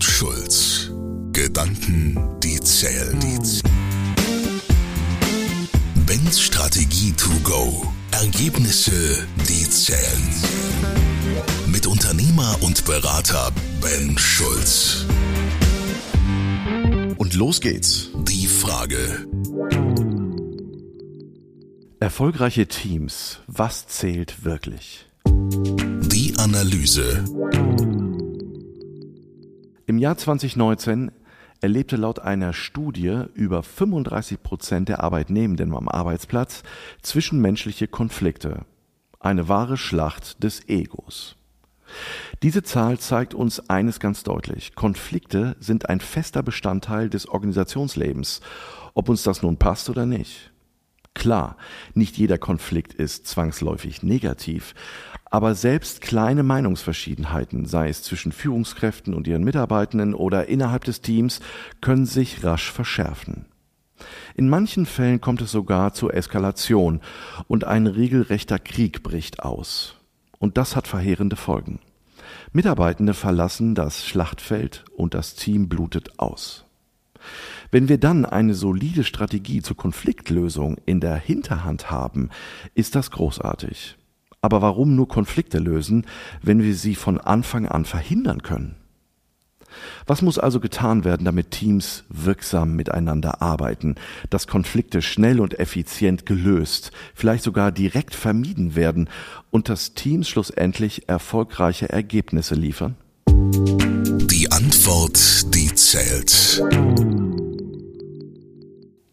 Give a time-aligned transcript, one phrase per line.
[0.00, 0.90] und Schulz.
[1.32, 3.18] Gedanken, die zählen.
[6.06, 7.86] Ben's Strategie to go.
[8.10, 10.28] Ergebnisse, die zählen.
[11.66, 13.52] Mit Unternehmer und Berater
[13.82, 15.04] Ben Schulz.
[17.18, 18.08] Und los geht's.
[18.26, 19.26] Die Frage.
[22.00, 25.06] Erfolgreiche Teams, was zählt wirklich?
[25.26, 27.22] Die Analyse.
[29.90, 31.10] Im Jahr 2019
[31.60, 36.62] erlebte laut einer Studie über 35 Prozent der Arbeitnehmenden am Arbeitsplatz
[37.02, 38.66] zwischenmenschliche Konflikte.
[39.18, 41.34] Eine wahre Schlacht des Egos.
[42.44, 44.76] Diese Zahl zeigt uns eines ganz deutlich.
[44.76, 48.42] Konflikte sind ein fester Bestandteil des Organisationslebens,
[48.94, 50.52] ob uns das nun passt oder nicht.
[51.20, 51.58] Klar,
[51.92, 54.74] nicht jeder Konflikt ist zwangsläufig negativ,
[55.26, 61.40] aber selbst kleine Meinungsverschiedenheiten, sei es zwischen Führungskräften und ihren Mitarbeitenden oder innerhalb des Teams,
[61.82, 63.44] können sich rasch verschärfen.
[64.34, 67.02] In manchen Fällen kommt es sogar zur Eskalation
[67.48, 69.96] und ein regelrechter Krieg bricht aus.
[70.38, 71.80] Und das hat verheerende Folgen.
[72.54, 76.64] Mitarbeitende verlassen das Schlachtfeld und das Team blutet aus.
[77.70, 82.30] Wenn wir dann eine solide Strategie zur Konfliktlösung in der Hinterhand haben,
[82.74, 83.96] ist das großartig.
[84.42, 86.06] Aber warum nur Konflikte lösen,
[86.42, 88.76] wenn wir sie von Anfang an verhindern können?
[90.06, 93.94] Was muss also getan werden, damit Teams wirksam miteinander arbeiten,
[94.28, 99.08] dass Konflikte schnell und effizient gelöst, vielleicht sogar direkt vermieden werden
[99.50, 102.96] und dass Teams schlussendlich erfolgreiche Ergebnisse liefern?
[103.28, 105.59] Die Antwort, die
[105.90, 106.62] zählt.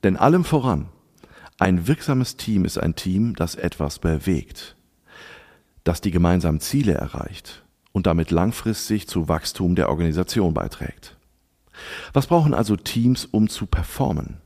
[0.04, 0.90] Denn allem voran,
[1.58, 4.76] ein wirksames Team ist ein Team, das etwas bewegt,
[5.84, 11.18] das die gemeinsamen Ziele erreicht und damit langfristig zu Wachstum der Organisation beiträgt.
[12.14, 14.38] Was brauchen also Teams, um zu performen?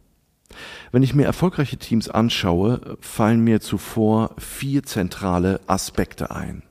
[0.93, 6.63] Wenn ich mir erfolgreiche Teams anschaue, fallen mir zuvor vier zentrale Aspekte ein.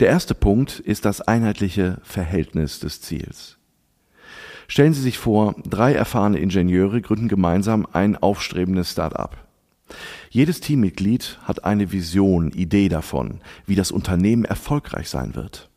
[0.00, 3.59] Der erste Punkt ist das einheitliche Verhältnis des Ziels.
[4.70, 9.48] Stellen Sie sich vor, drei erfahrene Ingenieure gründen gemeinsam ein aufstrebendes Start-up.
[10.30, 15.70] Jedes Teammitglied hat eine Vision, Idee davon, wie das Unternehmen erfolgreich sein wird.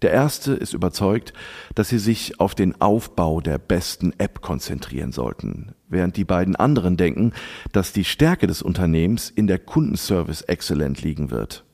[0.00, 1.34] Der erste ist überzeugt,
[1.74, 6.96] dass sie sich auf den Aufbau der besten App konzentrieren sollten, während die beiden anderen
[6.96, 7.34] denken,
[7.72, 11.66] dass die Stärke des Unternehmens in der Kundenservice exzellent liegen wird.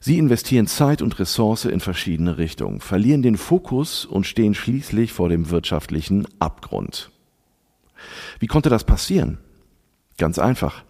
[0.00, 5.28] Sie investieren Zeit und Ressource in verschiedene Richtungen, verlieren den Fokus und stehen schließlich vor
[5.28, 7.10] dem wirtschaftlichen Abgrund.
[8.38, 9.38] Wie konnte das passieren?
[10.16, 10.84] Ganz einfach.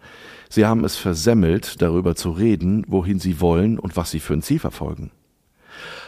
[0.49, 4.41] Sie haben es versemmelt, darüber zu reden, wohin sie wollen und was sie für ein
[4.41, 5.11] Ziel verfolgen.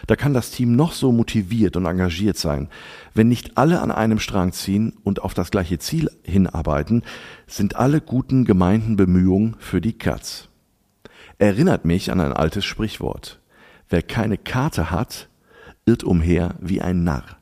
[0.06, 2.68] Da kann das Team noch so motiviert und engagiert sein.
[3.13, 7.03] Wenn nicht alle an einem Strang ziehen und auf das gleiche Ziel hinarbeiten,
[7.47, 10.50] sind alle guten gemeinten Bemühungen für die Katz
[11.41, 13.40] erinnert mich an ein altes Sprichwort.
[13.90, 15.28] Wer keine Karte hat,
[15.85, 17.38] irrt umher wie ein Narr.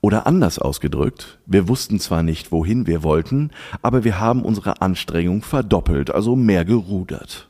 [0.00, 3.50] Oder anders ausgedrückt, wir wussten zwar nicht, wohin wir wollten,
[3.82, 7.48] aber wir haben unsere Anstrengung verdoppelt, also mehr gerudert.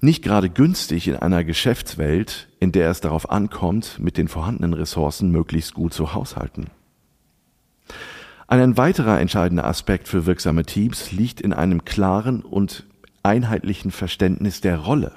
[0.00, 5.32] Nicht gerade günstig in einer Geschäftswelt, in der es darauf ankommt, mit den vorhandenen Ressourcen
[5.32, 6.66] möglichst gut zu haushalten.
[8.46, 12.84] Ein weiterer entscheidender Aspekt für wirksame Teams liegt in einem klaren und
[13.22, 15.12] einheitlichen Verständnis der Rolle.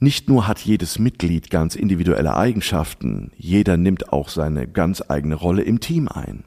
[0.00, 5.62] Nicht nur hat jedes Mitglied ganz individuelle Eigenschaften, jeder nimmt auch seine ganz eigene Rolle
[5.62, 6.44] im Team ein.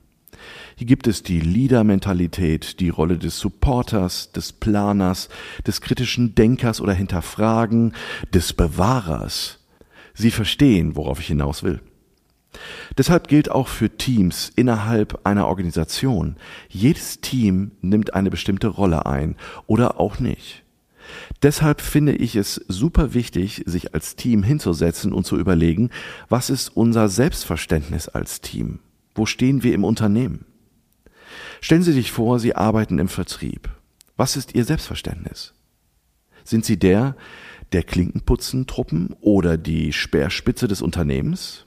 [0.78, 5.30] Hier gibt es die Leader-Mentalität, die Rolle des Supporters, des Planers,
[5.68, 7.94] des kritischen Denkers oder Hinterfragen,
[8.34, 9.60] des Bewahrers.
[10.14, 11.82] Sie verstehen, worauf ich hinaus will.
[12.98, 16.36] Deshalb gilt auch für Teams innerhalb einer Organisation,
[16.68, 19.36] jedes Team nimmt eine bestimmte Rolle ein
[19.68, 20.64] oder auch nicht.
[21.42, 25.90] Deshalb finde ich es super wichtig, sich als Team hinzusetzen und zu überlegen,
[26.30, 28.80] was ist unser Selbstverständnis als Team?
[29.16, 30.46] Wo stehen wir im Unternehmen?
[31.60, 33.70] Stellen Sie sich vor, Sie arbeiten im Vertrieb.
[34.18, 35.54] Was ist Ihr Selbstverständnis?
[36.44, 37.16] Sind Sie der
[37.72, 41.66] der Klinkenputzentruppen oder die Speerspitze des Unternehmens?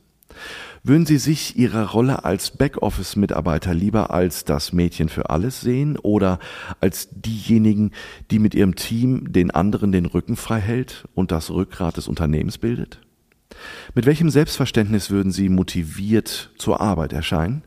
[0.87, 6.39] Würden Sie sich Ihrer Rolle als Backoffice-Mitarbeiter lieber als das Mädchen für alles sehen oder
[6.79, 7.93] als diejenigen,
[8.31, 12.59] die mit ihrem Team den anderen den Rücken frei hält und das Rückgrat des Unternehmens
[12.59, 13.01] bildet?
[13.95, 17.63] Mit welchem Selbstverständnis würden Sie motiviert zur Arbeit erscheinen?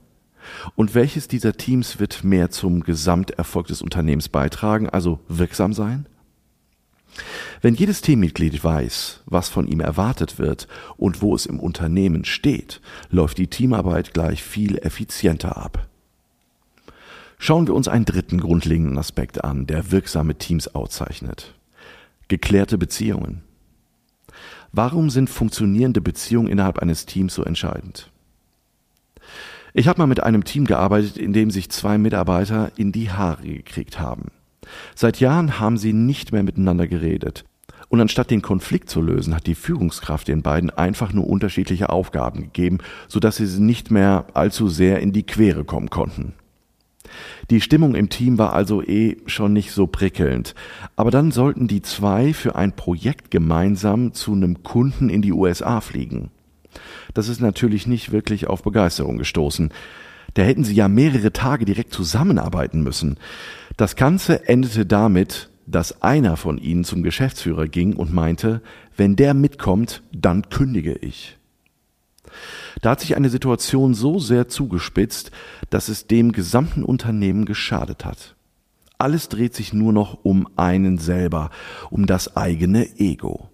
[0.76, 6.06] Und welches dieser Teams wird mehr zum Gesamterfolg des Unternehmens beitragen, also wirksam sein?
[7.62, 12.82] Wenn jedes Teammitglied weiß, was von ihm erwartet wird und wo es im Unternehmen steht,
[13.10, 15.88] läuft die Teamarbeit gleich viel effizienter ab.
[17.40, 21.54] Schauen wir uns einen dritten grundlegenden Aspekt an, der wirksame Teams auszeichnet.
[22.28, 23.44] Geklärte Beziehungen.
[24.72, 28.12] Warum sind funktionierende Beziehungen innerhalb eines Teams so entscheidend?
[29.74, 33.44] Ich habe mal mit einem Team gearbeitet, in dem sich zwei Mitarbeiter in die Haare
[33.44, 34.32] gekriegt haben.
[34.96, 37.46] Seit Jahren haben sie nicht mehr miteinander geredet.
[37.90, 42.42] Und anstatt den Konflikt zu lösen, hat die Führungskraft den beiden einfach nur unterschiedliche Aufgaben
[42.42, 46.34] gegeben, sodass sie nicht mehr allzu sehr in die Quere kommen konnten.
[47.50, 50.56] Die Stimmung im Team war also eh schon nicht so prickelnd.
[50.98, 55.80] Aber dann sollten die zwei für ein Projekt gemeinsam zu einem Kunden in die USA
[55.80, 56.32] fliegen.
[57.14, 59.72] Das ist natürlich nicht wirklich auf Begeisterung gestoßen.
[60.34, 63.18] Da hätten sie ja mehrere Tage direkt zusammenarbeiten müssen.
[63.78, 68.62] Das Ganze endete damit, dass einer von ihnen zum Geschäftsführer ging und meinte,
[68.96, 71.38] wenn der mitkommt, dann kündige ich.
[72.82, 75.32] Da hat sich eine Situation so sehr zugespitzt,
[75.70, 78.36] dass es dem gesamten Unternehmen geschadet hat.
[78.98, 81.52] Alles dreht sich nur noch um einen selber,
[81.92, 83.50] um das eigene Ego.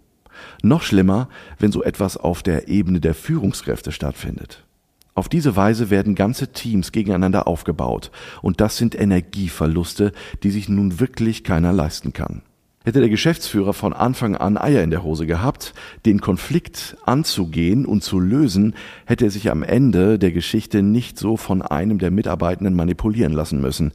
[0.61, 4.65] Noch schlimmer, wenn so etwas auf der Ebene der Führungskräfte stattfindet.
[5.15, 8.11] Auf diese Weise werden ganze Teams gegeneinander aufgebaut,
[8.41, 10.11] und das sind Energieverluste,
[10.41, 12.41] die sich nun wirklich keiner leisten kann.
[12.85, 15.73] Hätte der Geschäftsführer von Anfang an Eier in der Hose gehabt,
[16.05, 18.75] den Konflikt anzugehen und zu lösen,
[19.05, 23.61] hätte er sich am Ende der Geschichte nicht so von einem der Mitarbeitenden manipulieren lassen
[23.61, 23.93] müssen.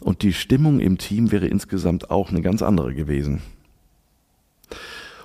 [0.00, 3.42] Und die Stimmung im Team wäre insgesamt auch eine ganz andere gewesen.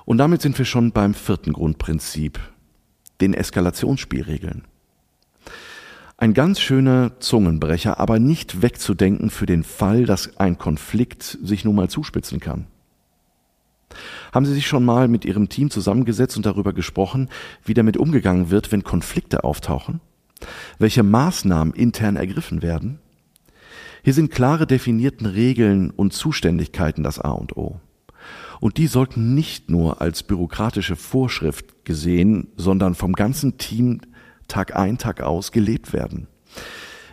[0.05, 2.39] Und damit sind wir schon beim vierten Grundprinzip,
[3.19, 4.65] den Eskalationsspielregeln.
[6.21, 11.73] Ein ganz schöner Zungenbrecher, aber nicht wegzudenken für den Fall, dass ein Konflikt sich nun
[11.73, 12.67] mal zuspitzen kann.
[14.31, 17.27] Haben Sie sich schon mal mit Ihrem Team zusammengesetzt und darüber gesprochen,
[17.65, 19.99] wie damit umgegangen wird, wenn Konflikte auftauchen?
[20.77, 22.99] Welche Maßnahmen intern ergriffen werden?
[24.03, 27.81] Hier sind klare definierten Regeln und Zuständigkeiten das A und O.
[28.59, 34.01] Und die sollten nicht nur als bürokratische Vorschrift gesehen, sondern vom ganzen Team
[34.47, 36.27] Tag ein, Tag aus gelebt werden.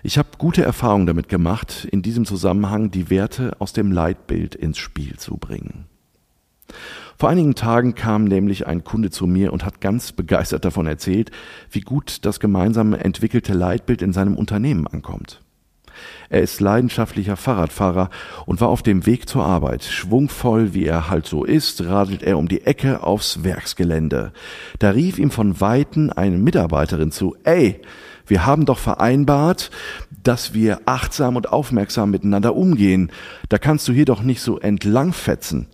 [0.03, 4.79] Ich habe gute Erfahrungen damit gemacht, in diesem Zusammenhang die Werte aus dem Leitbild ins
[4.79, 5.87] Spiel zu bringen.
[7.19, 11.33] Vor einigen Tagen kam nämlich ein Kunde zu mir und hat ganz begeistert davon erzählt,
[11.71, 15.41] wie gut das gemeinsame entwickelte Leitbild in seinem Unternehmen ankommt.
[16.31, 18.11] Er ist leidenschaftlicher Fahrradfahrer
[18.47, 19.85] und war auf dem Weg zur Arbeit.
[19.85, 24.33] Schwungvoll, wie er halt so ist, radelt er um die Ecke aufs Werksgelände.
[24.79, 27.81] Da rief ihm von Weitem eine Mitarbeiterin zu, ey,
[28.27, 29.71] wir haben doch vereinbart,
[30.23, 33.11] dass wir achtsam und aufmerksam miteinander umgehen.
[33.49, 35.67] Da kannst du hier doch nicht so entlangfetzen.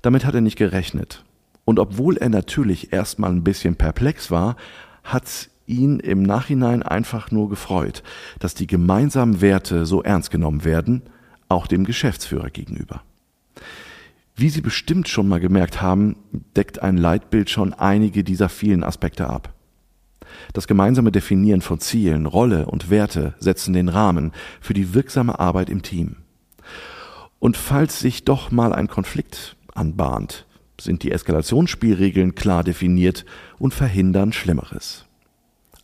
[0.00, 1.22] Damit hat er nicht gerechnet.
[1.64, 4.56] Und obwohl er natürlich erstmal ein bisschen perplex war,
[5.02, 8.02] hat's ihn im Nachhinein einfach nur gefreut,
[8.38, 11.02] dass die gemeinsamen Werte so ernst genommen werden,
[11.48, 13.02] auch dem Geschäftsführer gegenüber.
[14.36, 16.16] Wie Sie bestimmt schon mal gemerkt haben,
[16.56, 19.54] deckt ein Leitbild schon einige dieser vielen Aspekte ab.
[20.52, 25.70] Das gemeinsame Definieren von Zielen, Rolle und Werte setzen den Rahmen für die wirksame Arbeit
[25.70, 26.16] im Team.
[27.38, 30.46] Und falls sich doch mal ein Konflikt anbahnt,
[30.80, 33.24] sind die Eskalationsspielregeln klar definiert
[33.58, 35.06] und verhindern Schlimmeres.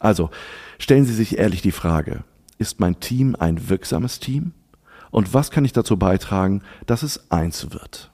[0.00, 0.30] Also
[0.78, 2.24] stellen Sie sich ehrlich die Frage,
[2.58, 4.52] ist mein Team ein wirksames Team?
[5.12, 8.10] Und was kann ich dazu beitragen, dass es eins wird?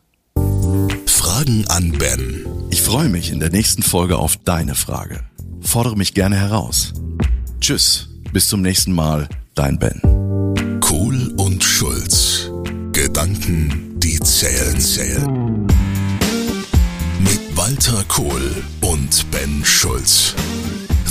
[1.07, 2.47] Fragen an Ben.
[2.71, 5.21] Ich freue mich in der nächsten Folge auf deine Frage.
[5.61, 6.93] Fordere mich gerne heraus.
[7.61, 10.01] Tschüss, bis zum nächsten Mal, dein Ben.
[10.81, 12.51] Kohl und Schulz.
[12.93, 15.67] Gedanken, die zählen, zählen.
[17.21, 20.35] Mit Walter Kohl und Ben Schulz.